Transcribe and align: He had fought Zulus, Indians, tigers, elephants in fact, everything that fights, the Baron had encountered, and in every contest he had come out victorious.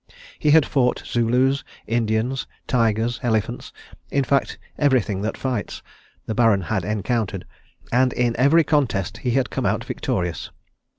He 0.39 0.49
had 0.49 0.65
fought 0.65 1.03
Zulus, 1.05 1.63
Indians, 1.85 2.47
tigers, 2.65 3.19
elephants 3.21 3.71
in 4.09 4.23
fact, 4.23 4.57
everything 4.75 5.21
that 5.21 5.37
fights, 5.37 5.83
the 6.25 6.33
Baron 6.33 6.61
had 6.61 6.83
encountered, 6.83 7.45
and 7.91 8.11
in 8.13 8.35
every 8.35 8.63
contest 8.63 9.17
he 9.19 9.29
had 9.37 9.51
come 9.51 9.67
out 9.67 9.83
victorious. 9.83 10.49